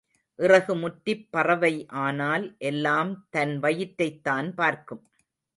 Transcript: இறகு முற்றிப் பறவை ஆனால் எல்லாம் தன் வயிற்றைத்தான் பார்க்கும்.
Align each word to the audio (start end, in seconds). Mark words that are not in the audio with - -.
இறகு 0.39 0.75
முற்றிப் 0.75 1.27
பறவை 1.31 1.71
ஆனால் 2.01 2.45
எல்லாம் 2.63 3.27
தன் 3.29 3.59
வயிற்றைத்தான் 3.59 4.49
பார்க்கும். 4.55 5.03